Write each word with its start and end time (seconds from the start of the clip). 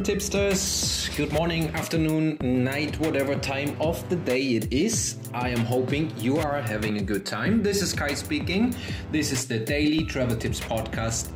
Tipsters, 0.00 1.10
good 1.16 1.32
morning, 1.32 1.68
afternoon, 1.74 2.36
night, 2.40 2.98
whatever 3.00 3.34
time 3.34 3.76
of 3.80 4.08
the 4.08 4.16
day 4.16 4.40
it 4.56 4.72
is. 4.72 5.16
I 5.34 5.48
am 5.48 5.60
hoping 5.60 6.12
you 6.18 6.38
are 6.38 6.60
having 6.60 6.98
a 6.98 7.02
good 7.02 7.26
time. 7.26 7.62
This 7.62 7.82
is 7.82 7.92
Kai 7.92 8.14
speaking. 8.14 8.74
This 9.10 9.32
is 9.32 9.46
the 9.48 9.58
Daily 9.58 10.04
Travel 10.04 10.36
Tips 10.36 10.60
Podcast. 10.60 11.30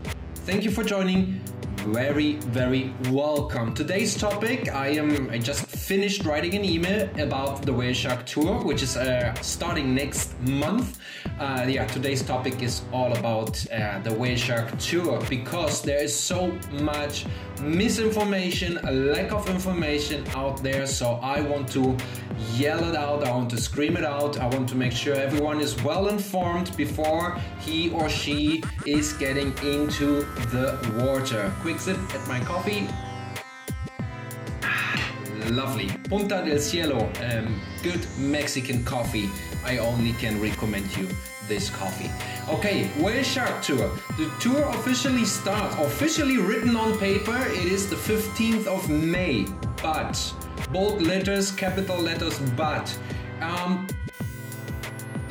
Thank 0.46 0.64
you 0.64 0.70
for 0.70 0.84
joining. 0.84 1.40
Very, 1.86 2.34
very 2.34 2.94
welcome. 3.10 3.74
Today's 3.74 4.16
topic 4.16 4.72
I 4.72 4.88
am 4.90 5.28
I 5.30 5.38
just 5.38 5.66
finished 5.66 6.24
writing 6.24 6.54
an 6.54 6.64
email 6.64 7.08
about 7.18 7.62
the 7.62 7.72
Whale 7.72 7.92
Shark 7.92 8.24
Tour, 8.24 8.62
which 8.62 8.82
is 8.82 8.96
uh, 8.96 9.34
starting 9.42 9.92
next 9.92 10.40
month. 10.42 11.00
Uh, 11.40 11.66
yeah, 11.68 11.84
today's 11.86 12.22
topic 12.22 12.62
is 12.62 12.82
all 12.92 13.12
about 13.16 13.66
uh, 13.72 13.98
the 13.98 14.14
Whale 14.14 14.36
Shark 14.36 14.78
Tour 14.78 15.20
because 15.28 15.82
there 15.82 16.00
is 16.00 16.16
so 16.16 16.56
much 16.70 17.26
misinformation, 17.60 18.78
a 18.84 18.92
lack 18.92 19.32
of 19.32 19.48
information 19.48 20.24
out 20.36 20.62
there. 20.62 20.86
So 20.86 21.18
I 21.22 21.40
want 21.40 21.68
to 21.72 21.96
yell 22.54 22.82
it 22.84 22.96
out, 22.96 23.24
I 23.24 23.30
want 23.32 23.50
to 23.50 23.56
scream 23.60 23.96
it 23.96 24.04
out, 24.04 24.38
I 24.38 24.46
want 24.46 24.68
to 24.70 24.74
make 24.74 24.92
sure 24.92 25.14
everyone 25.14 25.60
is 25.60 25.80
well 25.82 26.08
informed 26.08 26.76
before 26.76 27.38
he 27.60 27.90
or 27.90 28.08
she 28.08 28.62
is 28.86 29.12
getting 29.14 29.56
into 29.58 30.22
the 30.50 30.78
water. 31.04 31.52
Quick 31.60 31.71
sip 31.80 31.98
at 32.14 32.26
my 32.28 32.40
coffee. 32.40 32.88
Lovely. 35.50 35.88
Punta 36.08 36.42
del 36.44 36.58
Cielo, 36.58 37.10
um, 37.22 37.60
good 37.82 38.06
Mexican 38.18 38.84
coffee. 38.84 39.28
I 39.64 39.78
only 39.78 40.12
can 40.14 40.40
recommend 40.40 40.96
you 40.96 41.08
this 41.48 41.70
coffee. 41.70 42.10
Okay, 42.48 42.88
Whale 42.98 43.22
Shark 43.22 43.62
Tour. 43.62 43.90
The 44.16 44.30
tour 44.40 44.62
officially 44.68 45.24
starts, 45.24 45.74
officially 45.76 46.38
written 46.38 46.76
on 46.76 46.98
paper, 46.98 47.36
it 47.48 47.66
is 47.66 47.88
the 47.88 47.96
15th 47.96 48.66
of 48.66 48.88
May. 48.88 49.46
But, 49.82 50.16
bold 50.72 51.02
letters, 51.02 51.50
capital 51.50 51.98
letters, 51.98 52.38
but. 52.56 52.96
Um, 53.40 53.86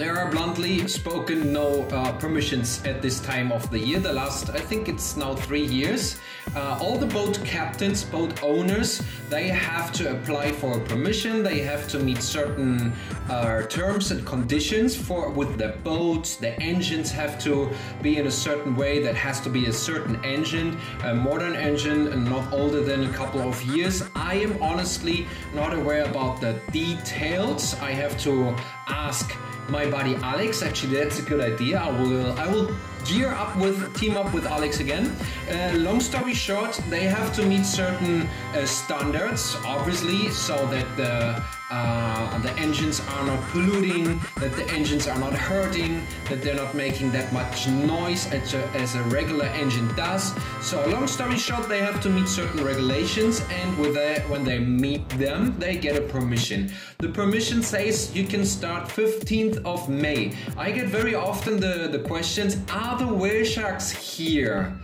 there 0.01 0.17
are 0.17 0.31
bluntly 0.31 0.87
spoken 0.87 1.53
no 1.53 1.83
uh, 1.91 2.11
permissions 2.13 2.83
at 2.85 3.03
this 3.03 3.19
time 3.19 3.51
of 3.51 3.69
the 3.69 3.77
year. 3.77 3.99
The 3.99 4.11
last, 4.11 4.49
I 4.49 4.59
think 4.59 4.89
it's 4.89 5.15
now 5.15 5.35
three 5.35 5.63
years. 5.63 6.17
Uh, 6.55 6.79
all 6.81 6.97
the 6.97 7.05
boat 7.05 7.39
captains, 7.45 8.03
boat 8.03 8.41
owners, 8.41 9.03
they 9.29 9.49
have 9.49 9.91
to 9.93 10.11
apply 10.11 10.53
for 10.53 10.79
a 10.79 10.81
permission. 10.81 11.43
They 11.43 11.59
have 11.59 11.87
to 11.89 11.99
meet 11.99 12.23
certain 12.23 12.93
uh, 13.29 13.61
terms 13.67 14.09
and 14.09 14.25
conditions 14.25 14.95
for 14.95 15.29
with 15.29 15.59
their 15.59 15.77
boats. 15.83 16.35
The 16.35 16.59
engines 16.59 17.11
have 17.11 17.37
to 17.43 17.69
be 18.01 18.17
in 18.17 18.25
a 18.25 18.31
certain 18.31 18.75
way. 18.75 19.03
That 19.03 19.13
has 19.13 19.39
to 19.41 19.49
be 19.49 19.67
a 19.67 19.73
certain 19.73 20.15
engine, 20.25 20.79
a 21.03 21.13
modern 21.13 21.55
engine, 21.55 22.07
and 22.07 22.25
not 22.25 22.51
older 22.51 22.81
than 22.81 23.03
a 23.03 23.13
couple 23.13 23.41
of 23.41 23.61
years. 23.65 24.01
I 24.15 24.33
am 24.33 24.59
honestly 24.63 25.27
not 25.53 25.75
aware 25.75 26.05
about 26.05 26.41
the 26.41 26.59
details. 26.71 27.75
I 27.75 27.91
have 27.91 28.19
to 28.21 28.55
ask 28.87 29.37
my 29.69 29.89
buddy 29.89 30.15
Alex. 30.15 30.61
Actually, 30.61 30.95
that's 30.95 31.19
a 31.19 31.23
good 31.23 31.41
idea. 31.41 31.79
I 31.79 31.89
will 31.89 32.39
I 32.39 32.47
will 32.47 32.71
gear 33.05 33.29
up 33.29 33.55
with 33.57 33.93
team 33.95 34.17
up 34.17 34.33
with 34.33 34.45
Alex 34.45 34.79
again. 34.79 35.15
Uh, 35.49 35.77
long 35.77 35.99
story 35.99 36.33
short, 36.33 36.79
they 36.89 37.03
have 37.03 37.33
to 37.35 37.45
meet 37.45 37.65
certain 37.65 38.27
uh, 38.53 38.65
standards, 38.65 39.57
obviously, 39.65 40.29
so 40.29 40.55
that 40.67 40.85
the 40.97 41.43
uh, 41.71 42.37
the 42.39 42.51
engines 42.59 42.99
are 42.99 43.25
not 43.25 43.41
polluting, 43.49 44.19
that 44.37 44.53
the 44.55 44.67
engines 44.71 45.07
are 45.07 45.17
not 45.17 45.33
hurting, 45.33 46.05
that 46.29 46.41
they're 46.41 46.55
not 46.55 46.75
making 46.75 47.11
that 47.11 47.31
much 47.31 47.67
noise 47.67 48.27
as 48.33 48.53
a, 48.53 48.63
as 48.75 48.95
a 48.95 49.03
regular 49.03 49.45
engine 49.45 49.87
does. 49.95 50.33
So, 50.61 50.85
long 50.87 51.07
story 51.07 51.37
short, 51.37 51.69
they 51.69 51.79
have 51.79 52.01
to 52.01 52.09
meet 52.09 52.27
certain 52.27 52.63
regulations, 52.63 53.41
and 53.49 53.77
when 53.77 54.43
they 54.43 54.59
meet 54.59 55.07
them, 55.09 55.57
they 55.57 55.77
get 55.77 55.95
a 55.95 56.01
permission. 56.01 56.71
The 56.97 57.09
permission 57.09 57.63
says 57.63 58.13
you 58.13 58.25
can 58.25 58.45
start 58.45 58.89
15th 58.89 59.63
of 59.65 59.87
May. 59.87 60.33
I 60.57 60.71
get 60.71 60.87
very 60.87 61.15
often 61.15 61.59
the, 61.59 61.87
the 61.91 61.99
questions 61.99 62.57
Are 62.71 62.97
the 62.97 63.07
whale 63.07 63.45
sharks 63.45 63.91
here? 63.91 64.77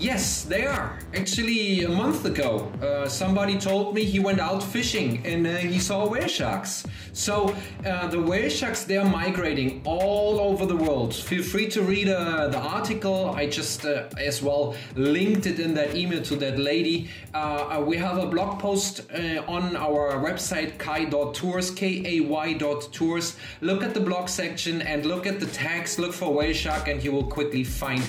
Yes, 0.00 0.44
they 0.44 0.64
are. 0.64 0.98
Actually, 1.14 1.84
a 1.84 1.88
month 1.90 2.24
ago, 2.24 2.72
uh, 2.80 3.06
somebody 3.06 3.58
told 3.58 3.94
me 3.94 4.02
he 4.02 4.18
went 4.18 4.40
out 4.40 4.62
fishing 4.62 5.20
and 5.26 5.46
uh, 5.46 5.56
he 5.56 5.78
saw 5.78 6.08
whale 6.08 6.26
sharks. 6.26 6.86
So 7.12 7.54
uh, 7.84 8.06
the 8.06 8.18
whale 8.18 8.48
sharks 8.48 8.84
they 8.84 8.96
are 8.96 9.04
migrating 9.04 9.82
all 9.84 10.40
over 10.40 10.64
the 10.64 10.74
world. 10.74 11.14
Feel 11.14 11.42
free 11.42 11.68
to 11.68 11.82
read 11.82 12.08
uh, 12.08 12.48
the 12.48 12.58
article. 12.58 13.34
I 13.36 13.46
just 13.46 13.84
uh, 13.84 14.04
as 14.16 14.42
well 14.42 14.74
linked 14.96 15.44
it 15.44 15.60
in 15.60 15.74
that 15.74 15.94
email 15.94 16.22
to 16.22 16.36
that 16.36 16.58
lady. 16.58 17.10
Uh, 17.34 17.84
we 17.86 17.98
have 17.98 18.16
a 18.16 18.26
blog 18.26 18.58
post 18.58 19.02
on 19.46 19.76
our 19.76 20.14
website 20.14 20.78
kay.tours, 20.78 21.72
k-a-y 21.72 22.54
tours. 22.54 23.36
Look 23.60 23.82
at 23.82 23.92
the 23.92 24.00
blog 24.00 24.30
section 24.30 24.80
and 24.80 25.04
look 25.04 25.26
at 25.26 25.40
the 25.40 25.46
tags. 25.46 25.98
Look 25.98 26.14
for 26.14 26.32
whale 26.32 26.54
shark, 26.54 26.88
and 26.88 27.04
you 27.04 27.12
will 27.12 27.28
quickly 27.28 27.64
find 27.64 28.02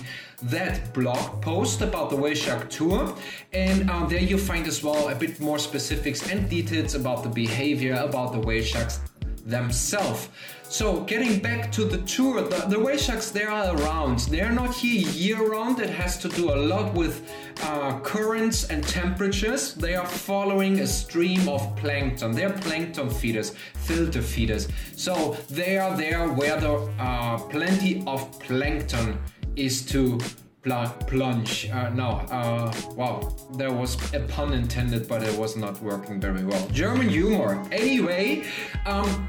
that 0.44 0.94
blog 0.94 1.41
post 1.41 1.81
about 1.81 2.09
the 2.09 2.16
Whale 2.16 2.35
Shark 2.35 2.69
Tour. 2.69 3.16
And 3.53 3.90
uh, 3.90 4.06
there 4.06 4.22
you 4.22 4.38
find 4.38 4.68
as 4.68 4.84
well 4.84 5.09
a 5.09 5.16
bit 5.16 5.40
more 5.40 5.59
specifics 5.59 6.29
and 6.29 6.50
details 6.50 6.96
about 6.96 7.24
the 7.24 7.29
behavior, 7.29 7.96
about 7.96 8.34
the 8.34 8.40
whale 8.40 8.63
sharks 8.63 9.00
themselves. 9.46 10.29
So, 10.63 11.02
getting 11.02 11.40
back 11.40 11.69
to 11.74 11.84
the 11.84 11.97
tour, 12.03 12.41
the, 12.44 12.66
the 12.68 12.79
whale 12.79 12.97
sharks 12.97 13.29
they 13.29 13.44
are 13.44 13.75
around. 13.75 14.19
They're 14.19 14.53
not 14.53 14.74
here 14.74 15.06
year 15.09 15.52
round. 15.52 15.81
It 15.81 15.90
has 15.90 16.18
to 16.19 16.29
do 16.29 16.53
a 16.53 16.56
lot 16.56 16.94
with 16.94 17.29
uh, 17.63 18.00
currents 18.00 18.69
and 18.69 18.81
temperatures. 18.88 19.73
They 19.73 19.96
are 19.96 20.06
following 20.06 20.79
a 20.79 20.88
stream 20.88 21.50
of 21.50 21.75
plankton. 21.75 22.31
They're 22.31 22.53
plankton 22.53 23.09
feeders, 23.09 23.53
filter 23.75 24.22
feeders. 24.22 24.69
So, 24.96 25.35
they 25.50 25.78
are 25.78 25.97
there 25.97 26.29
where 26.29 26.58
there 26.58 26.79
are 27.00 27.38
plenty 27.50 28.02
of 28.08 28.40
plankton 28.40 29.19
is 29.56 29.85
to 29.88 30.19
pl- 30.63 30.94
plunge. 31.07 31.69
Uh, 31.69 31.89
no, 31.89 32.09
uh, 32.31 32.72
wow, 32.95 33.35
there 33.53 33.72
was 33.72 33.95
a 34.13 34.19
pun 34.22 34.53
intended, 34.53 35.07
but 35.07 35.23
it 35.23 35.38
was 35.38 35.56
not 35.56 35.81
working 35.81 36.19
very 36.19 36.44
well. 36.44 36.67
German 36.69 37.09
humor. 37.09 37.63
Anyway, 37.72 38.44
um, 38.85 39.28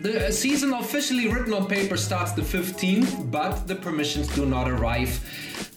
the 0.00 0.32
season 0.32 0.72
officially 0.72 1.28
written 1.28 1.52
on 1.52 1.66
paper 1.66 1.96
starts 1.96 2.32
the 2.32 2.42
15th, 2.42 3.30
but 3.30 3.66
the 3.66 3.74
permissions 3.74 4.28
do 4.28 4.46
not 4.46 4.68
arrive 4.70 5.12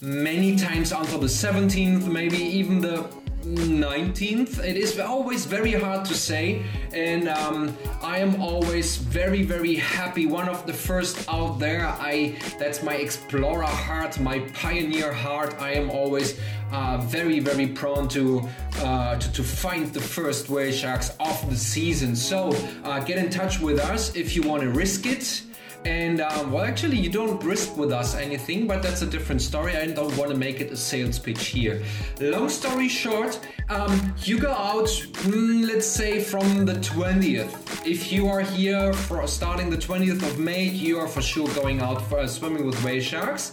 many 0.01 0.55
times 0.55 0.91
until 0.91 1.19
the 1.19 1.27
17th, 1.27 2.07
maybe 2.11 2.37
even 2.37 2.79
the 2.79 3.05
19th. 3.43 4.63
It 4.63 4.77
is 4.77 4.99
always 4.99 5.45
very 5.45 5.73
hard 5.73 6.05
to 6.05 6.13
say, 6.13 6.63
and 6.93 7.27
um, 7.27 7.75
I 8.01 8.19
am 8.19 8.41
always 8.41 8.97
very, 8.97 9.43
very 9.43 9.75
happy. 9.75 10.25
One 10.25 10.49
of 10.49 10.65
the 10.65 10.73
first 10.73 11.27
out 11.29 11.59
there. 11.59 11.85
I 11.85 12.35
that's 12.57 12.81
my 12.83 12.95
explorer 12.95 13.65
heart, 13.65 14.19
my 14.19 14.39
pioneer 14.53 15.11
heart. 15.11 15.55
I 15.59 15.73
am 15.73 15.89
always 15.89 16.39
uh, 16.71 16.97
very, 16.97 17.39
very 17.39 17.67
prone 17.67 18.07
to, 18.09 18.41
uh, 18.77 19.17
to, 19.19 19.31
to 19.33 19.43
find 19.43 19.93
the 19.93 20.01
first 20.01 20.49
whale 20.49 20.71
sharks 20.71 21.15
of 21.19 21.49
the 21.49 21.55
season. 21.55 22.15
So 22.15 22.55
uh, 22.83 22.99
get 23.03 23.17
in 23.17 23.29
touch 23.29 23.59
with 23.59 23.79
us 23.79 24.15
if 24.15 24.35
you 24.35 24.41
want 24.41 24.63
to 24.63 24.69
risk 24.69 25.05
it. 25.05 25.43
And 25.85 26.21
um, 26.21 26.51
well, 26.51 26.63
actually, 26.63 26.97
you 26.97 27.09
don't 27.09 27.43
risk 27.43 27.75
with 27.77 27.91
us 27.91 28.15
anything, 28.15 28.67
but 28.67 28.81
that's 28.81 29.01
a 29.01 29.05
different 29.05 29.41
story. 29.41 29.75
I 29.75 29.87
don't 29.87 30.15
want 30.17 30.31
to 30.31 30.37
make 30.37 30.61
it 30.61 30.71
a 30.71 30.77
sales 30.77 31.19
pitch 31.19 31.47
here. 31.47 31.83
Long 32.19 32.49
story 32.49 32.87
short, 32.87 33.39
um, 33.69 34.13
you 34.23 34.39
go 34.39 34.51
out, 34.51 34.87
mm, 34.87 35.67
let's 35.67 35.87
say 35.87 36.21
from 36.21 36.65
the 36.65 36.75
20th. 36.75 37.85
If 37.85 38.11
you 38.11 38.27
are 38.27 38.41
here 38.41 38.93
for 38.93 39.25
starting 39.27 39.69
the 39.69 39.77
20th 39.77 40.23
of 40.23 40.39
May, 40.39 40.63
you 40.65 40.99
are 40.99 41.07
for 41.07 41.21
sure 41.21 41.47
going 41.53 41.81
out 41.81 42.01
for 42.01 42.19
uh, 42.19 42.27
swimming 42.27 42.65
with 42.65 42.81
whale 42.83 43.01
sharks. 43.01 43.51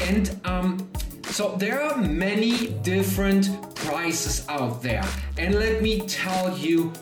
And 0.00 0.38
um, 0.44 0.88
so 1.24 1.56
there 1.56 1.82
are 1.82 1.96
many 1.96 2.68
different 2.82 3.74
prices 3.74 4.46
out 4.48 4.82
there. 4.82 5.04
And 5.38 5.54
let 5.54 5.82
me 5.82 6.06
tell 6.06 6.56
you 6.56 6.92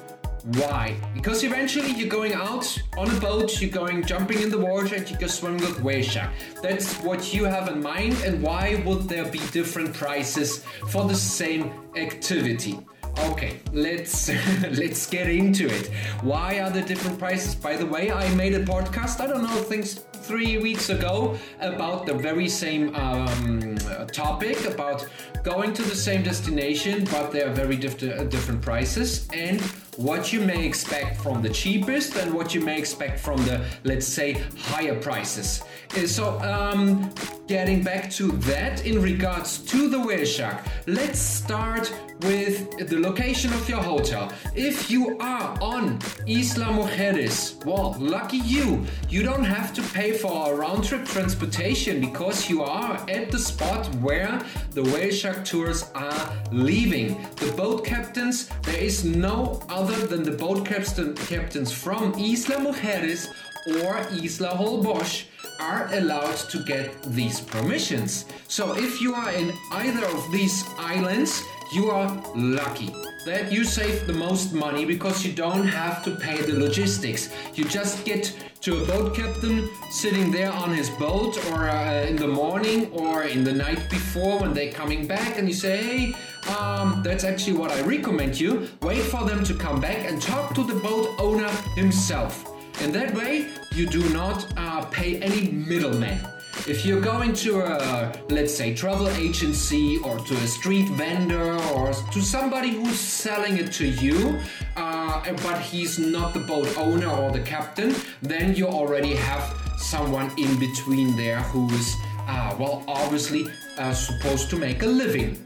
why? 0.44 0.96
Because 1.14 1.44
eventually 1.44 1.90
you're 1.92 2.08
going 2.08 2.32
out 2.32 2.66
on 2.96 3.10
a 3.10 3.20
boat, 3.20 3.60
you're 3.60 3.70
going 3.70 4.04
jumping 4.04 4.40
in 4.40 4.50
the 4.50 4.58
water, 4.58 4.94
and 4.96 5.10
you 5.10 5.16
go 5.16 5.26
swimming 5.26 5.60
with 5.60 5.80
whale 5.82 6.02
shark. 6.02 6.30
That's 6.62 6.96
what 6.98 7.34
you 7.34 7.44
have 7.44 7.68
in 7.68 7.82
mind, 7.82 8.16
and 8.24 8.42
why 8.42 8.82
would 8.86 9.08
there 9.08 9.26
be 9.30 9.40
different 9.52 9.92
prices 9.92 10.64
for 10.88 11.04
the 11.04 11.14
same 11.14 11.72
activity? 11.96 12.78
Okay, 13.18 13.60
let's 13.72 14.28
let's 14.78 15.06
get 15.06 15.28
into 15.28 15.66
it. 15.66 15.88
Why 16.22 16.60
are 16.60 16.70
the 16.70 16.82
different 16.82 17.18
prices? 17.18 17.54
By 17.54 17.76
the 17.76 17.86
way, 17.86 18.10
I 18.10 18.32
made 18.34 18.54
a 18.54 18.64
podcast. 18.64 19.20
I 19.20 19.26
don't 19.26 19.42
know 19.42 19.62
things 19.62 20.04
three 20.22 20.58
weeks 20.58 20.90
ago 20.90 21.36
about 21.60 22.06
the 22.06 22.14
very 22.14 22.48
same 22.48 22.94
um, 22.94 23.76
topic 24.12 24.64
about 24.64 25.06
going 25.42 25.72
to 25.74 25.82
the 25.82 25.96
same 25.96 26.22
destination, 26.22 27.04
but 27.10 27.32
they 27.32 27.42
are 27.42 27.52
very 27.52 27.76
diff- 27.76 28.02
uh, 28.02 28.24
different 28.24 28.62
prices 28.62 29.26
and 29.32 29.60
what 29.96 30.32
you 30.32 30.40
may 30.40 30.66
expect 30.66 31.20
from 31.20 31.42
the 31.42 31.48
cheapest 31.48 32.16
and 32.16 32.32
what 32.32 32.54
you 32.54 32.60
may 32.60 32.78
expect 32.78 33.18
from 33.18 33.36
the 33.44 33.64
let's 33.84 34.06
say 34.06 34.32
higher 34.58 34.98
prices. 35.00 35.62
So 36.06 36.38
um, 36.40 37.12
getting 37.48 37.82
back 37.82 38.10
to 38.12 38.28
that 38.52 38.86
in 38.86 39.02
regards 39.02 39.58
to 39.58 39.88
the 39.88 40.00
whale 40.00 40.24
shark, 40.24 40.64
let's 40.86 41.18
start 41.18 41.92
with 42.22 42.88
the 42.88 42.98
location 42.98 43.52
of 43.52 43.68
your 43.68 43.82
hotel. 43.82 44.30
If 44.54 44.90
you 44.90 45.18
are 45.18 45.56
on 45.60 45.98
Isla 46.26 46.66
Mujeres, 46.66 47.64
well, 47.64 47.96
lucky 47.98 48.38
you. 48.38 48.84
You 49.08 49.22
don't 49.22 49.44
have 49.44 49.72
to 49.74 49.82
pay 49.82 50.12
for 50.12 50.52
a 50.52 50.54
round 50.54 50.84
trip 50.84 51.06
transportation 51.06 52.00
because 52.00 52.48
you 52.48 52.62
are 52.62 52.96
at 53.08 53.30
the 53.30 53.38
spot 53.38 53.86
where 53.96 54.40
the 54.72 54.82
whale 54.82 55.10
shark 55.10 55.44
tours 55.44 55.90
are 55.94 56.32
leaving. 56.52 57.26
The 57.36 57.52
boat 57.56 57.84
captains, 57.84 58.48
there 58.62 58.78
is 58.78 59.04
no 59.04 59.62
other 59.68 59.89
than 59.90 60.22
the 60.22 60.30
boat 60.30 60.64
captain, 60.64 61.14
captains 61.14 61.72
from 61.72 62.12
Isla 62.14 62.56
Mujeres 62.64 63.28
or 63.66 63.98
Isla 64.12 64.56
Holbox 64.56 65.24
are 65.58 65.88
allowed 65.92 66.36
to 66.50 66.62
get 66.64 67.02
these 67.02 67.40
permissions. 67.40 68.24
So 68.48 68.76
if 68.76 69.00
you 69.00 69.14
are 69.14 69.30
in 69.32 69.52
either 69.72 70.06
of 70.06 70.32
these 70.32 70.64
islands, 70.78 71.42
you 71.72 71.88
are 71.90 72.22
lucky 72.34 72.92
that 73.24 73.52
you 73.52 73.64
save 73.64 74.06
the 74.06 74.12
most 74.12 74.52
money 74.52 74.84
because 74.84 75.24
you 75.24 75.32
don't 75.32 75.66
have 75.66 76.02
to 76.02 76.10
pay 76.16 76.40
the 76.40 76.58
logistics. 76.58 77.30
You 77.54 77.64
just 77.64 78.04
get 78.04 78.34
to 78.62 78.82
a 78.82 78.86
boat 78.86 79.14
captain 79.14 79.68
sitting 79.90 80.30
there 80.30 80.50
on 80.50 80.74
his 80.74 80.90
boat 80.90 81.36
or 81.50 81.68
uh, 81.68 82.06
in 82.06 82.16
the 82.16 82.26
morning 82.26 82.90
or 82.92 83.24
in 83.24 83.44
the 83.44 83.52
night 83.52 83.88
before 83.88 84.40
when 84.40 84.52
they're 84.52 84.72
coming 84.72 85.06
back 85.06 85.38
and 85.38 85.46
you 85.46 85.54
say, 85.54 85.76
hey, 85.76 86.14
um, 86.56 87.02
that's 87.04 87.24
actually 87.24 87.56
what 87.56 87.70
I 87.70 87.82
recommend 87.82 88.40
you. 88.40 88.68
Wait 88.82 89.02
for 89.02 89.24
them 89.24 89.44
to 89.44 89.54
come 89.54 89.80
back 89.80 90.10
and 90.10 90.20
talk 90.20 90.54
to 90.54 90.64
the 90.64 90.74
boat 90.74 91.14
owner 91.18 91.50
himself. 91.76 92.46
And 92.80 92.92
that 92.94 93.14
way, 93.14 93.48
you 93.72 93.86
do 93.86 94.08
not 94.10 94.46
uh, 94.56 94.84
pay 94.86 95.20
any 95.20 95.50
middleman. 95.50 96.18
If 96.66 96.84
you're 96.84 97.00
going 97.00 97.32
to 97.34 97.60
a, 97.62 98.12
let's 98.28 98.54
say, 98.54 98.74
travel 98.74 99.08
agency 99.08 99.98
or 99.98 100.18
to 100.18 100.34
a 100.34 100.46
street 100.46 100.88
vendor 100.90 101.54
or 101.74 101.92
to 101.92 102.20
somebody 102.20 102.70
who's 102.70 103.00
selling 103.00 103.56
it 103.56 103.72
to 103.72 103.86
you, 103.88 104.38
uh, 104.76 105.22
but 105.42 105.58
he's 105.60 105.98
not 105.98 106.34
the 106.34 106.40
boat 106.40 106.68
owner 106.76 107.08
or 107.08 107.30
the 107.30 107.40
captain, 107.40 107.94
then 108.22 108.54
you 108.54 108.66
already 108.66 109.14
have 109.14 109.42
someone 109.78 110.30
in 110.36 110.58
between 110.58 111.16
there 111.16 111.40
who's, 111.40 111.96
uh, 112.28 112.54
well, 112.58 112.84
obviously 112.86 113.46
uh, 113.78 113.92
supposed 113.94 114.50
to 114.50 114.56
make 114.56 114.82
a 114.82 114.86
living. 114.86 115.42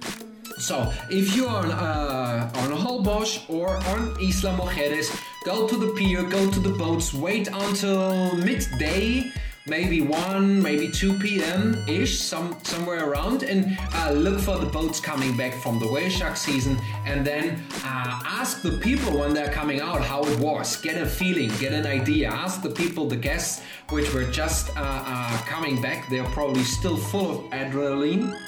So, 0.59 0.93
if 1.11 1.35
you're 1.37 1.49
on, 1.49 1.71
uh, 1.71 2.51
on 2.55 2.71
Holbox 2.71 3.49
or 3.49 3.77
on 3.77 4.17
Isla 4.21 4.57
Mujeres, 4.59 5.11
go 5.45 5.69
to 5.69 5.77
the 5.77 5.93
pier, 5.95 6.23
go 6.23 6.51
to 6.51 6.61
the 6.61 6.71
boats, 6.71 7.15
wait 7.15 7.49
until 7.49 8.35
midday, 8.37 9.33
maybe 9.67 10.01
1, 10.01 10.63
maybe 10.63 10.89
2 10.89 11.19
p.m. 11.19 11.75
ish, 11.89 12.19
some, 12.19 12.57
somewhere 12.63 13.09
around, 13.09 13.43
and 13.43 13.79
uh, 13.95 14.11
look 14.13 14.39
for 14.41 14.59
the 14.59 14.67
boats 14.67 15.01
coming 15.01 15.37
back 15.37 15.55
from 15.55 15.79
the 15.79 15.89
whale 15.89 16.11
shark 16.11 16.37
season, 16.37 16.79
and 17.07 17.27
then 17.27 17.63
uh, 17.85 18.21
ask 18.25 18.63
the 18.63 18.79
people 18.79 19.19
when 19.19 19.33
they're 19.33 19.53
coming 19.53 19.81
out 19.81 20.03
how 20.03 20.23
it 20.25 20.39
was. 20.39 20.77
Get 20.77 21.01
a 21.01 21.07
feeling, 21.07 21.51
get 21.59 21.73
an 21.73 21.87
idea. 21.87 22.29
Ask 22.29 22.63
the 22.63 22.71
people, 22.71 23.07
the 23.07 23.17
guests, 23.17 23.63
which 23.89 24.13
were 24.13 24.25
just 24.25 24.71
uh, 24.77 24.81
uh, 24.81 25.39
coming 25.45 25.81
back, 25.81 26.09
they're 26.11 26.25
probably 26.25 26.65
still 26.65 26.97
full 26.97 27.31
of 27.31 27.51
adrenaline 27.51 28.39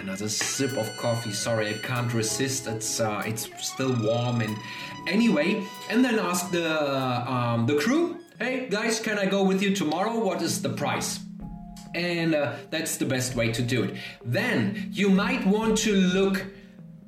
another 0.00 0.28
sip 0.28 0.72
of 0.76 0.94
coffee. 0.98 1.32
Sorry, 1.32 1.70
I 1.70 1.78
can't 1.78 2.12
resist. 2.12 2.66
It's 2.66 3.00
uh, 3.00 3.22
it's 3.24 3.48
still 3.66 3.94
warm 4.02 4.42
and 4.42 4.54
anyway. 5.08 5.64
And 5.88 6.04
then 6.04 6.18
ask 6.18 6.50
the 6.50 6.68
um, 7.30 7.66
the 7.66 7.76
crew. 7.76 8.23
Hey 8.36 8.66
guys, 8.68 8.98
can 8.98 9.16
I 9.16 9.26
go 9.26 9.44
with 9.44 9.62
you 9.62 9.76
tomorrow? 9.76 10.18
What 10.18 10.42
is 10.42 10.60
the 10.60 10.70
price? 10.70 11.20
And 11.94 12.34
uh, 12.34 12.56
that's 12.68 12.96
the 12.96 13.04
best 13.04 13.36
way 13.36 13.52
to 13.52 13.62
do 13.62 13.84
it. 13.84 13.94
Then 14.24 14.88
you 14.90 15.08
might 15.08 15.46
want 15.46 15.78
to 15.78 15.94
look 15.94 16.44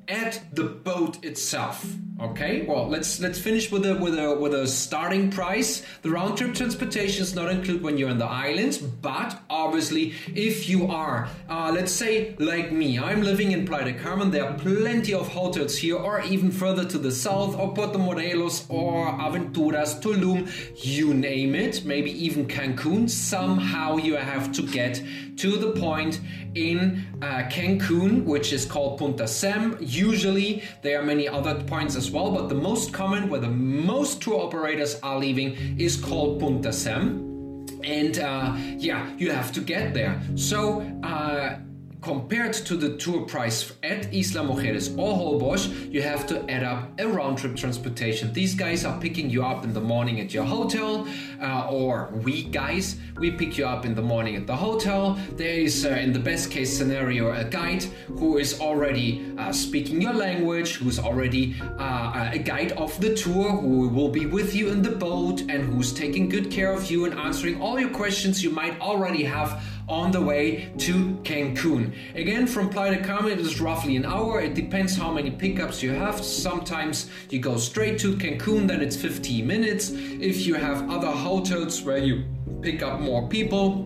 at 0.07 0.41
the 0.53 0.63
boat 0.63 1.25
itself. 1.25 1.85
Okay, 2.19 2.65
well 2.65 2.87
let's 2.87 3.19
let's 3.19 3.37
finish 3.37 3.71
with 3.71 3.85
a 3.85 3.93
with 3.93 4.17
a 4.17 4.33
with 4.33 4.51
a 4.51 4.67
starting 4.67 5.29
price. 5.29 5.83
The 6.01 6.09
round 6.09 6.35
trip 6.35 6.55
transportation 6.55 7.21
is 7.21 7.35
not 7.35 7.51
included 7.51 7.83
when 7.83 7.99
you're 7.99 8.09
in 8.09 8.17
the 8.17 8.25
islands, 8.25 8.79
but 8.79 9.39
obviously 9.51 10.15
if 10.33 10.67
you 10.67 10.87
are, 10.87 11.29
uh, 11.47 11.71
let's 11.71 11.91
say 11.91 12.35
like 12.39 12.71
me, 12.71 12.97
I'm 12.97 13.21
living 13.21 13.51
in 13.51 13.67
Playa 13.67 13.93
del 13.93 14.01
Carmen. 14.01 14.31
There 14.31 14.49
are 14.49 14.57
plenty 14.57 15.13
of 15.13 15.27
hotels 15.27 15.77
here, 15.77 15.97
or 15.97 16.21
even 16.21 16.49
further 16.49 16.85
to 16.85 16.97
the 16.97 17.11
south, 17.11 17.55
or 17.55 17.71
Puerto 17.75 17.99
Morelos, 17.99 18.65
or 18.67 19.05
Aventuras, 19.05 20.01
Tulum, 20.01 20.49
you 20.83 21.13
name 21.13 21.53
it. 21.53 21.85
Maybe 21.85 22.09
even 22.25 22.47
Cancun. 22.47 23.07
Somehow 23.07 23.97
you 23.97 24.15
have 24.15 24.51
to 24.53 24.63
get 24.63 25.03
to 25.37 25.55
the 25.55 25.71
point 25.79 26.19
in 26.55 27.05
uh, 27.21 27.43
Cancun, 27.43 28.23
which 28.23 28.51
is 28.51 28.65
called 28.65 28.97
Punta 28.97 29.27
Sam. 29.27 29.77
Usually 29.79 30.63
there 30.81 30.99
are 30.99 31.03
many 31.03 31.27
other 31.27 31.61
points 31.65 31.95
as 31.95 32.06
well, 32.11 32.31
but 32.31 32.49
the 32.49 32.55
most 32.55 32.93
common 32.93 33.29
where 33.29 33.39
the 33.39 33.49
most 33.49 34.21
tour 34.21 34.41
operators 34.41 34.99
are 35.01 35.17
leaving 35.19 35.79
is 35.79 35.95
called 35.95 36.39
Punta 36.39 36.73
Sam. 36.73 37.65
And 37.83 38.19
uh, 38.19 38.55
yeah, 38.77 39.09
you 39.17 39.31
have 39.31 39.51
to 39.53 39.61
get 39.61 39.93
there. 39.93 40.21
So, 40.35 40.81
uh, 41.03 41.59
compared 42.07 42.53
to 42.53 42.77
the 42.77 42.95
tour 42.95 43.25
price 43.25 43.73
at 43.83 44.05
Isla 44.13 44.41
Mujeres 44.47 44.97
or 44.97 45.11
Holbox, 45.19 45.91
you 45.91 46.01
have 46.01 46.25
to 46.27 46.49
add 46.49 46.63
up 46.63 46.97
a 46.97 47.05
round 47.05 47.37
trip 47.37 47.57
transportation. 47.57 48.31
These 48.31 48.55
guys 48.55 48.85
are 48.85 48.97
picking 49.01 49.29
you 49.29 49.43
up 49.43 49.65
in 49.65 49.73
the 49.73 49.81
morning 49.81 50.21
at 50.21 50.33
your 50.33 50.45
hotel, 50.45 51.05
uh, 51.41 51.69
or 51.69 52.09
we 52.23 52.43
guys, 52.43 52.95
we 53.17 53.31
pick 53.31 53.57
you 53.57 53.65
up 53.65 53.83
in 53.85 53.93
the 53.93 54.01
morning 54.01 54.37
at 54.37 54.47
the 54.47 54.55
hotel. 54.55 55.19
There 55.33 55.59
is, 55.67 55.85
uh, 55.85 55.89
in 55.89 56.13
the 56.13 56.19
best 56.19 56.49
case 56.49 56.77
scenario, 56.77 57.33
a 57.33 57.43
guide 57.43 57.83
who 58.19 58.37
is 58.37 58.61
already 58.61 59.33
uh, 59.37 59.51
speaking 59.51 60.01
your 60.01 60.13
language, 60.13 60.75
who's 60.75 60.99
already 60.99 61.55
uh, 61.77 62.29
a 62.31 62.39
guide 62.39 62.71
of 62.83 62.97
the 63.01 63.13
tour, 63.15 63.49
who 63.51 63.89
will 63.89 64.13
be 64.19 64.25
with 64.25 64.55
you 64.55 64.69
in 64.69 64.81
the 64.81 64.95
boat 65.07 65.41
and 65.41 65.59
who's 65.69 65.91
taking 65.91 66.29
good 66.29 66.49
care 66.49 66.71
of 66.71 66.89
you 66.89 67.03
and 67.03 67.13
answering 67.15 67.61
all 67.61 67.77
your 67.77 67.89
questions 67.89 68.41
you 68.41 68.49
might 68.49 68.79
already 68.79 69.25
have 69.25 69.61
on 69.87 70.11
the 70.11 70.21
way 70.21 70.71
to 70.77 71.17
Cancun. 71.23 71.93
Again, 72.15 72.45
from 72.45 72.69
Playa 72.69 72.95
del 72.95 73.05
Carmen, 73.05 73.31
it 73.31 73.39
is 73.39 73.61
roughly 73.61 73.95
an 73.95 74.05
hour. 74.05 74.41
It 74.41 74.53
depends 74.53 74.95
how 74.95 75.11
many 75.11 75.31
pickups 75.31 75.81
you 75.81 75.91
have. 75.91 76.23
Sometimes 76.23 77.09
you 77.29 77.39
go 77.39 77.57
straight 77.57 77.97
to 77.99 78.13
Cancun, 78.15 78.67
then 78.67 78.81
it's 78.81 78.95
15 78.95 79.47
minutes. 79.47 79.91
If 79.91 80.45
you 80.45 80.55
have 80.55 80.89
other 80.89 81.11
hotels 81.11 81.81
where 81.83 81.99
you 81.99 82.25
pick 82.61 82.81
up 82.81 82.99
more 82.99 83.27
people, 83.29 83.85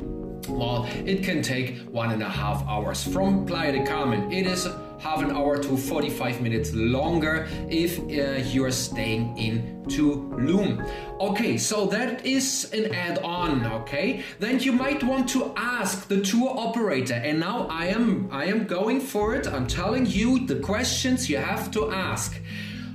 well, 0.50 0.86
it 1.06 1.24
can 1.24 1.42
take 1.42 1.82
one 1.92 2.12
and 2.12 2.24
a 2.24 2.30
half 2.30 2.66
hours 2.68 3.04
from 3.04 3.46
Playa 3.46 3.74
del 3.74 3.86
Carmen. 3.86 4.32
It 4.32 4.48
is 4.48 4.68
half 5.02 5.22
an 5.22 5.32
hour 5.32 5.58
to 5.58 5.76
45 5.76 6.42
minutes 6.42 6.74
longer 6.74 7.48
if 7.70 8.00
uh, 8.00 8.40
you're 8.52 8.72
staying 8.72 9.36
in 9.38 9.84
To 9.90 10.16
Tulum. 10.16 10.88
Okay, 11.20 11.58
so 11.58 11.88
that 11.88 12.26
is 12.26 12.70
an 12.72 12.94
add-on, 12.94 13.66
okay? 13.82 14.24
Then 14.40 14.60
you 14.60 14.72
might 14.72 15.04
want 15.04 15.28
to 15.30 15.52
ask 15.56 16.08
the 16.08 16.22
tour 16.22 16.54
operator. 16.56 17.16
And 17.16 17.40
now 17.40 17.68
I 17.70 17.88
am 17.88 18.30
I 18.32 18.46
am 18.46 18.66
going 18.68 19.00
for 19.02 19.36
it. 19.36 19.48
I'm 19.48 19.68
telling 19.68 20.06
you 20.06 20.46
the 20.46 20.60
questions 20.60 21.30
you 21.30 21.38
have 21.38 21.72
to 21.72 21.92
ask. 21.92 22.40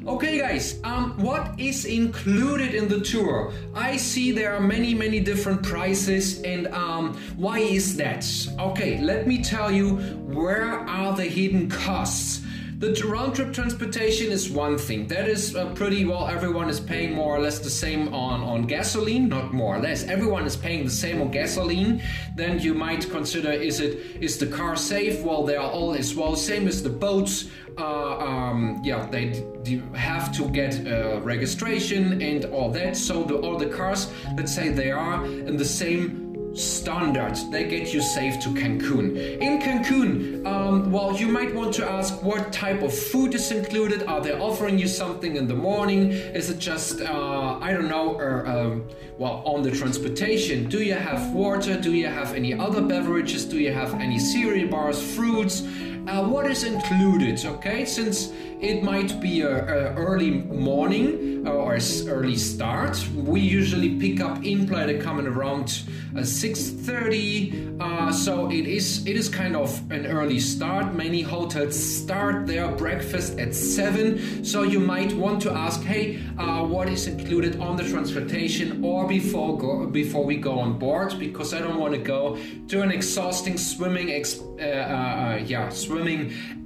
Okay, 0.06 0.38
guys, 0.38 0.78
um, 0.84 1.18
what 1.18 1.58
is 1.58 1.84
included 1.84 2.76
in 2.76 2.86
the 2.86 3.00
tour? 3.00 3.52
I 3.74 3.96
see 3.96 4.30
there 4.30 4.54
are 4.54 4.60
many, 4.60 4.94
many 4.94 5.18
different 5.18 5.64
prices, 5.64 6.40
and 6.42 6.68
um, 6.68 7.20
why 7.36 7.58
is 7.58 7.96
that? 7.96 8.24
Okay, 8.56 9.00
let 9.00 9.26
me 9.26 9.42
tell 9.42 9.72
you 9.72 9.96
where 10.30 10.78
are 10.78 11.12
the 11.16 11.24
hidden 11.24 11.68
costs. 11.68 12.45
The 12.78 12.92
round 13.06 13.34
trip 13.34 13.54
transportation 13.54 14.30
is 14.30 14.50
one 14.50 14.76
thing. 14.76 15.06
That 15.06 15.26
is 15.28 15.56
uh, 15.56 15.72
pretty 15.72 16.04
well, 16.04 16.26
everyone 16.28 16.68
is 16.68 16.78
paying 16.78 17.14
more 17.14 17.34
or 17.34 17.40
less 17.40 17.58
the 17.58 17.70
same 17.70 18.12
on, 18.12 18.42
on 18.42 18.66
gasoline, 18.66 19.30
not 19.30 19.54
more 19.54 19.76
or 19.76 19.78
less. 19.78 20.04
Everyone 20.04 20.44
is 20.44 20.58
paying 20.58 20.84
the 20.84 20.90
same 20.90 21.22
on 21.22 21.30
gasoline. 21.30 22.02
Then 22.34 22.58
you 22.58 22.74
might 22.74 23.08
consider 23.08 23.50
is 23.50 23.80
it 23.80 24.20
is 24.20 24.36
the 24.36 24.46
car 24.46 24.76
safe? 24.76 25.22
Well, 25.22 25.42
they 25.42 25.56
are 25.56 25.70
all 25.70 25.94
as 25.94 26.14
well, 26.14 26.36
same 26.36 26.68
as 26.68 26.82
the 26.82 26.90
boats. 26.90 27.48
Uh, 27.78 28.18
um, 28.18 28.82
yeah, 28.84 29.06
they 29.06 29.42
d- 29.62 29.82
have 29.94 30.34
to 30.36 30.48
get 30.50 30.86
uh, 30.86 31.20
registration 31.22 32.20
and 32.20 32.44
all 32.46 32.70
that. 32.72 32.94
So 32.96 33.22
the, 33.22 33.36
all 33.36 33.56
the 33.56 33.68
cars, 33.68 34.12
let's 34.36 34.54
say 34.54 34.68
they 34.68 34.90
are 34.90 35.24
in 35.24 35.56
the 35.56 35.64
same 35.64 36.25
standard. 36.56 37.36
They 37.50 37.68
get 37.68 37.92
you 37.92 38.00
safe 38.00 38.40
to 38.40 38.48
Cancun. 38.50 39.16
In 39.40 39.60
Cancun, 39.60 40.46
um, 40.46 40.90
well, 40.90 41.16
you 41.16 41.28
might 41.28 41.54
want 41.54 41.74
to 41.74 41.88
ask 41.88 42.22
what 42.22 42.52
type 42.52 42.82
of 42.82 42.96
food 42.96 43.34
is 43.34 43.50
included. 43.52 44.04
Are 44.04 44.20
they 44.20 44.32
offering 44.32 44.78
you 44.78 44.88
something 44.88 45.36
in 45.36 45.46
the 45.46 45.54
morning? 45.54 46.10
Is 46.10 46.50
it 46.50 46.58
just, 46.58 47.00
uh, 47.00 47.58
I 47.60 47.72
don't 47.72 47.88
know, 47.88 48.14
or, 48.14 48.46
um, 48.46 48.88
well, 49.18 49.42
on 49.44 49.62
the 49.62 49.70
transportation? 49.70 50.68
Do 50.68 50.82
you 50.82 50.94
have 50.94 51.32
water? 51.32 51.80
Do 51.80 51.92
you 51.92 52.06
have 52.06 52.34
any 52.34 52.54
other 52.54 52.82
beverages? 52.82 53.44
Do 53.44 53.58
you 53.58 53.72
have 53.72 53.94
any 53.94 54.18
cereal 54.18 54.68
bars, 54.68 55.00
fruits? 55.14 55.62
Uh, 56.06 56.22
what 56.24 56.48
is 56.48 56.62
included? 56.62 57.44
Okay, 57.44 57.84
since 57.84 58.30
it 58.60 58.82
might 58.82 59.20
be 59.20 59.40
a, 59.42 59.48
a 59.50 59.94
early 59.96 60.30
morning 60.30 61.46
or 61.46 61.74
a 61.74 61.76
s- 61.76 62.06
early 62.06 62.36
start, 62.36 62.96
we 63.14 63.40
usually 63.40 63.98
pick 63.98 64.20
up 64.20 64.44
in 64.44 64.66
Playa 64.68 64.86
de 64.86 64.98
Carmen 65.02 65.26
around 65.26 65.82
uh, 66.16 66.20
6:30. 66.20 67.76
Uh, 67.80 68.12
so 68.12 68.48
it 68.50 68.66
is 68.66 69.04
it 69.06 69.16
is 69.16 69.28
kind 69.28 69.56
of 69.56 69.68
an 69.90 70.06
early 70.06 70.38
start. 70.38 70.94
Many 70.94 71.22
hotels 71.22 71.74
start 71.76 72.46
their 72.46 72.68
breakfast 72.72 73.38
at 73.38 73.52
seven, 73.54 74.44
so 74.44 74.62
you 74.62 74.78
might 74.80 75.12
want 75.12 75.42
to 75.42 75.50
ask, 75.52 75.82
hey, 75.82 76.18
uh, 76.38 76.62
what 76.64 76.88
is 76.88 77.06
included 77.08 77.60
on 77.60 77.76
the 77.76 77.84
transportation 77.84 78.82
or 78.84 79.06
before 79.08 79.58
go 79.58 79.86
before 79.86 80.24
we 80.24 80.36
go 80.36 80.58
on 80.60 80.78
board? 80.78 81.18
Because 81.18 81.52
I 81.52 81.58
don't 81.58 81.78
want 81.80 81.94
to 81.94 82.00
go 82.00 82.38
to 82.68 82.82
an 82.82 82.90
exhausting 82.92 83.58
swimming 83.58 84.10
ex- 84.12 84.40
uh, 84.40 84.62
uh, 84.62 85.42
yeah 85.44 85.68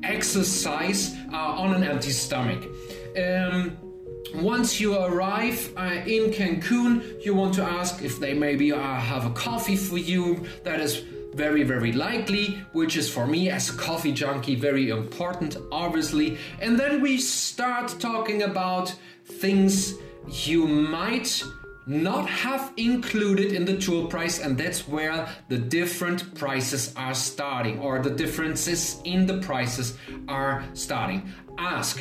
exercise 0.02 1.14
uh, 1.32 1.36
on 1.36 1.74
an 1.74 1.84
empty 1.84 2.10
stomach. 2.10 2.64
Um, 3.16 3.76
once 4.34 4.80
you 4.80 4.96
arrive 4.96 5.72
uh, 5.76 6.02
in 6.06 6.30
Cancun, 6.30 7.24
you 7.24 7.34
want 7.34 7.54
to 7.54 7.62
ask 7.62 8.02
if 8.02 8.20
they 8.20 8.34
maybe 8.34 8.72
uh, 8.72 8.78
have 8.78 9.26
a 9.26 9.30
coffee 9.30 9.76
for 9.76 9.98
you. 9.98 10.46
That 10.62 10.80
is 10.80 11.04
very, 11.34 11.62
very 11.62 11.92
likely, 11.92 12.58
which 12.72 12.96
is 12.96 13.08
for 13.08 13.26
me 13.26 13.50
as 13.50 13.70
a 13.70 13.76
coffee 13.76 14.12
junkie 14.12 14.54
very 14.56 14.90
important, 14.90 15.56
obviously. 15.72 16.38
And 16.60 16.78
then 16.78 17.00
we 17.00 17.18
start 17.18 17.96
talking 17.98 18.42
about 18.42 18.94
things 19.24 19.94
you 20.28 20.66
might 20.66 21.42
not 21.86 22.28
have 22.28 22.72
included 22.76 23.52
in 23.52 23.64
the 23.64 23.76
tool 23.76 24.06
price, 24.06 24.38
and 24.40 24.56
that's 24.56 24.86
where 24.86 25.28
the 25.48 25.58
different 25.58 26.34
prices 26.34 26.92
are 26.96 27.14
starting, 27.14 27.78
or 27.80 28.00
the 28.00 28.10
differences 28.10 29.00
in 29.04 29.26
the 29.26 29.38
prices 29.38 29.96
are 30.28 30.64
starting. 30.74 31.28
Ask, 31.58 32.00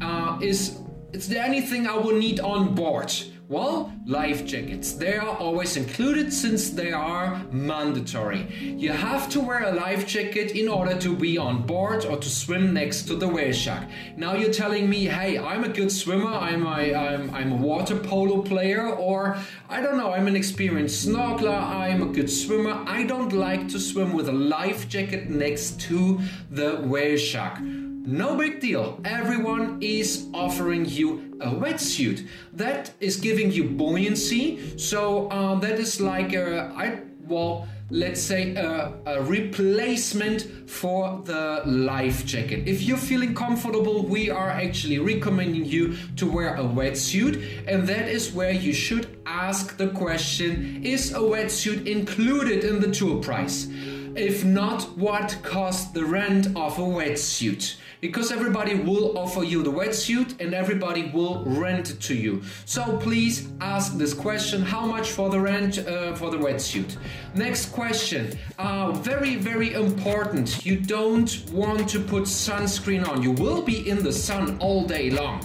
uh, 0.00 0.38
is 0.40 0.78
is 1.12 1.28
there 1.28 1.44
anything 1.44 1.86
I 1.86 1.96
will 1.96 2.16
need 2.16 2.40
on 2.40 2.74
board? 2.74 3.12
Well, 3.50 3.92
life 4.06 4.46
jackets. 4.46 4.92
They 4.92 5.16
are 5.16 5.36
always 5.36 5.76
included 5.76 6.32
since 6.32 6.70
they 6.70 6.92
are 6.92 7.42
mandatory. 7.50 8.46
You 8.60 8.92
have 8.92 9.28
to 9.30 9.40
wear 9.40 9.64
a 9.64 9.74
life 9.74 10.06
jacket 10.06 10.52
in 10.52 10.68
order 10.68 10.96
to 11.00 11.16
be 11.16 11.36
on 11.36 11.66
board 11.66 12.04
or 12.04 12.16
to 12.16 12.30
swim 12.30 12.72
next 12.72 13.08
to 13.08 13.16
the 13.16 13.26
whale 13.26 13.52
shark. 13.52 13.88
Now 14.16 14.34
you're 14.34 14.52
telling 14.52 14.88
me, 14.88 15.06
hey, 15.06 15.36
I'm 15.36 15.64
a 15.64 15.68
good 15.68 15.90
swimmer, 15.90 16.32
I'm 16.32 16.64
a, 16.64 16.94
I'm, 16.94 17.34
I'm 17.34 17.50
a 17.50 17.56
water 17.56 17.96
polo 17.96 18.40
player, 18.40 18.88
or 18.88 19.36
I 19.68 19.80
don't 19.80 19.96
know, 19.96 20.12
I'm 20.12 20.28
an 20.28 20.36
experienced 20.36 21.08
snorkeler, 21.08 21.60
I'm 21.60 22.02
a 22.02 22.06
good 22.06 22.30
swimmer. 22.30 22.84
I 22.86 23.02
don't 23.02 23.32
like 23.32 23.66
to 23.70 23.80
swim 23.80 24.12
with 24.12 24.28
a 24.28 24.32
life 24.32 24.88
jacket 24.88 25.28
next 25.28 25.80
to 25.88 26.20
the 26.52 26.76
whale 26.76 27.18
shark. 27.18 27.58
No 27.60 28.36
big 28.36 28.60
deal. 28.60 29.00
Everyone 29.04 29.78
is 29.82 30.28
offering 30.32 30.84
you 30.84 31.29
a 31.40 31.50
wetsuit. 31.50 32.26
That 32.52 32.92
is 33.00 33.16
giving 33.16 33.50
you 33.50 33.64
buoyancy. 33.64 34.78
So 34.78 35.30
um, 35.30 35.60
that 35.60 35.78
is 35.78 36.00
like 36.00 36.32
a, 36.32 36.72
I 36.76 37.00
well, 37.26 37.68
let's 37.90 38.20
say 38.20 38.54
a, 38.54 38.92
a 39.06 39.22
replacement 39.22 40.68
for 40.68 41.20
the 41.24 41.62
life 41.66 42.24
jacket. 42.24 42.68
If 42.68 42.82
you're 42.82 42.96
feeling 42.96 43.34
comfortable, 43.34 44.04
we 44.06 44.30
are 44.30 44.50
actually 44.50 44.98
recommending 44.98 45.64
you 45.64 45.96
to 46.16 46.30
wear 46.30 46.56
a 46.56 46.64
wetsuit, 46.64 47.64
and 47.66 47.88
that 47.88 48.08
is 48.08 48.32
where 48.32 48.52
you 48.52 48.72
should 48.72 49.18
ask 49.26 49.76
the 49.76 49.88
question: 49.88 50.84
Is 50.84 51.12
a 51.12 51.18
wetsuit 51.18 51.86
included 51.86 52.64
in 52.64 52.80
the 52.80 52.90
tour 52.90 53.22
price? 53.22 53.68
If 54.16 54.44
not, 54.44 54.82
what 54.98 55.38
cost 55.42 55.94
the 55.94 56.04
rent 56.04 56.48
of 56.56 56.78
a 56.78 56.82
wetsuit? 56.82 57.76
Because 58.00 58.32
everybody 58.32 58.74
will 58.74 59.16
offer 59.18 59.44
you 59.44 59.62
the 59.62 59.70
wetsuit 59.70 60.40
and 60.40 60.54
everybody 60.54 61.10
will 61.10 61.44
rent 61.44 61.90
it 61.90 62.00
to 62.00 62.14
you. 62.14 62.42
So 62.64 62.96
please 62.98 63.48
ask 63.60 63.96
this 63.98 64.14
question: 64.14 64.62
How 64.62 64.86
much 64.86 65.10
for 65.10 65.28
the 65.30 65.40
rent 65.40 65.78
uh, 65.78 66.14
for 66.14 66.30
the 66.30 66.38
wetsuit? 66.38 66.96
Next 67.34 67.72
question: 67.72 68.38
uh, 68.58 68.92
Very 68.92 69.36
very 69.36 69.74
important. 69.74 70.64
You 70.64 70.76
don't 70.76 71.30
want 71.52 71.88
to 71.90 72.00
put 72.00 72.24
sunscreen 72.24 73.06
on. 73.06 73.22
You 73.22 73.32
will 73.32 73.62
be 73.62 73.88
in 73.88 74.02
the 74.02 74.12
sun 74.12 74.56
all 74.60 74.84
day 74.84 75.10
long. 75.10 75.40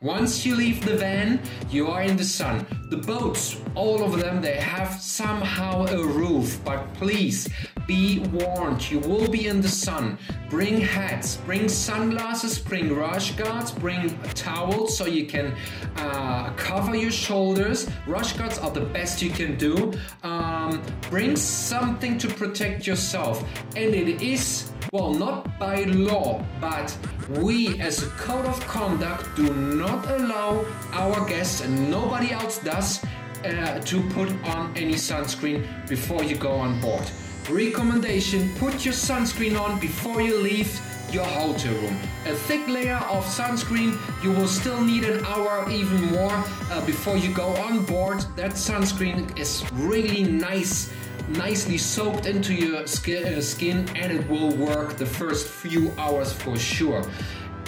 Once 0.00 0.46
you 0.46 0.54
leave 0.54 0.84
the 0.84 0.96
van, 0.96 1.40
you 1.70 1.88
are 1.88 2.02
in 2.02 2.16
the 2.16 2.22
sun. 2.22 2.64
The 2.88 2.98
boats, 2.98 3.60
all 3.74 4.04
of 4.04 4.20
them, 4.20 4.40
they 4.40 4.54
have 4.54 4.92
somehow 5.00 5.86
a 5.86 6.06
roof, 6.06 6.60
but 6.64 6.94
please 6.94 7.48
be 7.88 8.20
warned, 8.32 8.88
you 8.88 9.00
will 9.00 9.26
be 9.28 9.48
in 9.48 9.60
the 9.60 9.68
sun. 9.68 10.16
Bring 10.50 10.80
hats, 10.80 11.38
bring 11.38 11.68
sunglasses, 11.68 12.60
bring 12.60 12.94
rush 12.94 13.32
guards, 13.32 13.72
bring 13.72 14.16
towels 14.34 14.96
so 14.96 15.06
you 15.06 15.26
can 15.26 15.56
uh, 15.96 16.52
cover 16.52 16.94
your 16.94 17.10
shoulders. 17.10 17.90
Rush 18.06 18.34
guards 18.34 18.58
are 18.58 18.70
the 18.70 18.82
best 18.82 19.20
you 19.20 19.30
can 19.30 19.56
do. 19.56 19.92
Um, 20.22 20.80
bring 21.10 21.34
something 21.34 22.18
to 22.18 22.28
protect 22.28 22.86
yourself, 22.86 23.42
and 23.74 23.92
it 23.96 24.22
is 24.22 24.70
well, 24.92 25.12
not 25.12 25.58
by 25.58 25.82
law, 25.84 26.42
but 26.62 26.96
we 27.28 27.78
as 27.80 28.02
a 28.02 28.06
code 28.10 28.46
of 28.46 28.58
conduct 28.66 29.36
do 29.36 29.52
not 29.54 30.10
allow 30.10 30.64
our 30.92 31.28
guests, 31.28 31.60
and 31.60 31.90
nobody 31.90 32.32
else 32.32 32.58
does, 32.58 33.04
uh, 33.44 33.78
to 33.80 34.02
put 34.10 34.28
on 34.44 34.72
any 34.76 34.94
sunscreen 34.94 35.66
before 35.88 36.24
you 36.24 36.36
go 36.36 36.52
on 36.52 36.80
board. 36.80 37.04
Recommendation 37.50 38.50
put 38.56 38.84
your 38.84 38.94
sunscreen 38.94 39.58
on 39.58 39.78
before 39.78 40.20
you 40.20 40.38
leave 40.38 40.80
your 41.12 41.24
hotel 41.24 41.74
room. 41.74 41.96
A 42.26 42.34
thick 42.34 42.66
layer 42.68 43.00
of 43.08 43.24
sunscreen, 43.24 43.96
you 44.22 44.32
will 44.32 44.48
still 44.48 44.80
need 44.80 45.04
an 45.04 45.24
hour, 45.24 45.70
even 45.70 46.00
more, 46.06 46.44
uh, 46.70 46.84
before 46.84 47.16
you 47.16 47.32
go 47.32 47.48
on 47.56 47.84
board. 47.84 48.20
That 48.36 48.52
sunscreen 48.52 49.38
is 49.38 49.64
really 49.72 50.24
nice 50.24 50.92
nicely 51.28 51.78
soaked 51.78 52.26
into 52.26 52.54
your 52.54 52.86
skin, 52.86 53.88
and 53.96 54.12
it 54.12 54.28
will 54.28 54.50
work 54.56 54.96
the 54.96 55.06
first 55.06 55.48
few 55.48 55.92
hours 55.98 56.32
for 56.32 56.56
sure. 56.56 57.04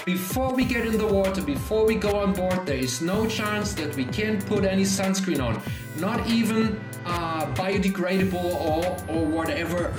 Before 0.05 0.55
we 0.55 0.65
get 0.65 0.87
in 0.87 0.97
the 0.97 1.07
water, 1.07 1.43
before 1.43 1.87
we 1.87 1.95
go 1.95 2.17
on 2.17 2.33
board, 2.33 2.65
there 2.65 2.77
is 2.77 3.03
no 3.03 3.27
chance 3.27 3.75
that 3.75 3.95
we 3.97 4.05
can 4.07 4.41
put 4.43 4.65
any 4.65 4.85
sunscreen 4.85 5.45
on. 5.45 5.61
Not 5.99 6.27
even 6.27 6.81
uh, 7.05 7.47
biodegradable 7.55 8.35
or, 8.35 8.97
or 9.09 9.27
whatever 9.27 9.95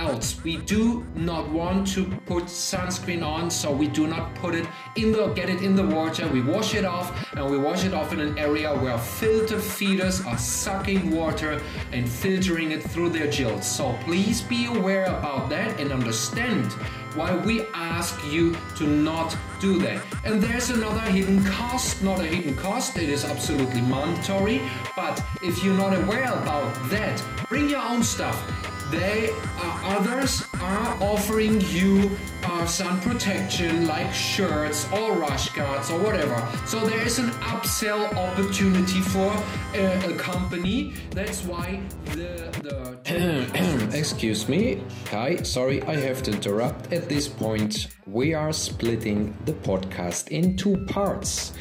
else. 0.00 0.42
We 0.42 0.56
do 0.56 1.06
not 1.14 1.48
want 1.50 1.86
to 1.94 2.04
put 2.26 2.44
sunscreen 2.44 3.22
on, 3.24 3.50
so 3.50 3.70
we 3.70 3.86
do 3.86 4.06
not 4.06 4.34
put 4.34 4.54
it 4.54 4.66
in 4.96 5.12
the 5.12 5.28
get 5.28 5.48
it 5.50 5.62
in 5.62 5.74
the 5.76 5.86
water. 5.86 6.26
We 6.28 6.40
wash 6.40 6.74
it 6.74 6.84
off 6.84 7.06
and 7.36 7.50
we 7.50 7.58
wash 7.58 7.84
it 7.84 7.94
off 7.94 8.12
in 8.12 8.20
an 8.20 8.38
area 8.38 8.74
where 8.74 8.98
filter 8.98 9.60
feeders 9.60 10.24
are 10.24 10.38
sucking 10.38 11.10
water 11.10 11.60
and 11.92 12.08
filtering 12.08 12.72
it 12.72 12.82
through 12.82 13.10
their 13.10 13.30
gills. 13.30 13.66
So 13.66 13.96
please 14.04 14.40
be 14.40 14.66
aware 14.66 15.06
about 15.06 15.50
that 15.50 15.78
and 15.78 15.92
understand 15.92 16.72
why 17.14 17.36
we 17.36 17.66
ask 17.74 18.14
you 18.32 18.56
to 18.76 18.86
not 18.86 19.36
do 19.60 19.78
that. 19.80 20.02
And 20.24 20.40
there's 20.40 20.70
another 20.70 21.00
hidden 21.00 21.44
cost, 21.44 22.02
not 22.02 22.20
a 22.20 22.26
hidden 22.26 22.56
cost, 22.56 22.96
it 22.96 23.08
is 23.08 23.24
absolutely 23.24 23.82
mandatory. 23.82 24.60
But 24.96 25.22
if 25.42 25.62
you're 25.62 25.76
not 25.76 25.92
aware 26.02 26.32
about 26.32 26.72
that, 26.90 27.22
bring 27.48 27.68
your 27.68 27.82
own 27.82 28.02
stuff 28.02 28.38
they 28.90 29.30
uh, 29.58 29.80
others 29.96 30.42
are 30.60 31.02
offering 31.02 31.60
you 31.68 32.10
uh, 32.44 32.66
sun 32.66 33.00
protection 33.00 33.86
like 33.86 34.12
shirts 34.12 34.86
or 34.92 35.12
rush 35.12 35.50
guards 35.50 35.90
or 35.90 36.00
whatever. 36.00 36.36
So 36.66 36.80
there 36.80 37.00
is 37.02 37.18
an 37.18 37.30
upsell 37.52 38.14
opportunity 38.16 39.00
for 39.00 39.32
a, 39.74 40.12
a 40.12 40.14
company. 40.16 40.94
That's 41.10 41.44
why 41.44 41.80
the 42.06 42.50
the 42.62 43.90
excuse 43.92 44.48
me 44.48 44.82
kai 45.04 45.36
sorry 45.42 45.82
i 45.82 45.96
have 45.96 46.22
to 46.24 46.32
interrupt. 46.32 46.92
At 46.92 47.08
this 47.08 47.28
point 47.28 47.88
we 48.06 48.34
are 48.34 48.52
splitting 48.52 49.36
the 49.44 49.52
podcast 49.52 50.28
in 50.28 50.56
two 50.56 50.76
parts 50.86 51.52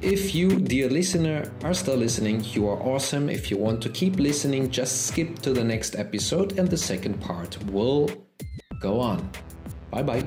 if 0.00 0.34
you, 0.34 0.58
dear 0.58 0.88
listener, 0.88 1.50
are 1.62 1.74
still 1.74 1.96
listening, 1.96 2.44
you 2.44 2.68
are 2.68 2.78
awesome. 2.82 3.28
If 3.28 3.50
you 3.50 3.56
want 3.56 3.82
to 3.82 3.88
keep 3.88 4.16
listening, 4.16 4.70
just 4.70 5.06
skip 5.06 5.38
to 5.40 5.52
the 5.52 5.64
next 5.64 5.96
episode 5.96 6.58
and 6.58 6.68
the 6.68 6.76
second 6.76 7.20
part 7.20 7.62
will 7.70 8.10
go 8.80 9.00
on. 9.00 9.30
Bye 9.90 10.02
bye. 10.02 10.26